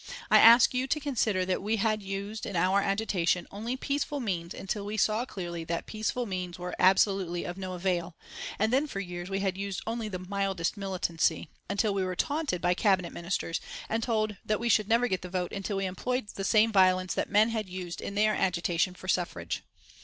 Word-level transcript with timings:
I 0.31 0.39
ask 0.39 0.73
you 0.73 0.87
to 0.87 0.99
consider 0.99 1.45
that 1.45 1.61
we 1.61 1.75
had 1.75 2.01
used, 2.01 2.47
in 2.47 2.55
our 2.55 2.81
agitation, 2.81 3.45
only 3.51 3.77
peaceful 3.77 4.19
means 4.19 4.51
until 4.55 4.83
we 4.83 4.97
saw 4.97 5.25
clearly 5.25 5.63
that 5.65 5.85
peaceful 5.85 6.25
means 6.25 6.57
were 6.57 6.75
absolutely 6.79 7.43
of 7.43 7.55
no 7.55 7.73
avail, 7.73 8.15
and 8.57 8.73
then 8.73 8.87
for 8.87 8.99
years 8.99 9.29
we 9.29 9.41
had 9.41 9.59
used 9.59 9.83
only 9.85 10.07
the 10.09 10.17
mildest 10.17 10.75
militancy, 10.75 11.49
until 11.69 11.93
we 11.93 12.03
were 12.03 12.15
taunted 12.15 12.61
by 12.61 12.73
Cabinet 12.73 13.13
Ministers, 13.13 13.61
and 13.87 14.01
told 14.01 14.37
that 14.43 14.59
we 14.59 14.69
should 14.69 14.87
never 14.89 15.07
get 15.07 15.21
the 15.21 15.29
vote 15.29 15.53
until 15.53 15.77
we 15.77 15.85
employed 15.85 16.29
the 16.29 16.43
same 16.43 16.71
violence 16.71 17.13
that 17.13 17.29
men 17.29 17.49
had 17.49 17.69
used 17.69 18.01
in 18.01 18.15
their 18.15 18.33
agitation 18.33 18.95
for 18.95 19.07
suffrage. 19.07 19.61